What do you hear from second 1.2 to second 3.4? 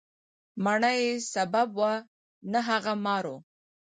سبب وه، نه هغه مار و.